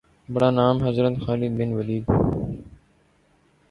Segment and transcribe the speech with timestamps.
[0.33, 2.05] بڑا نام حضرت خالد بن ولید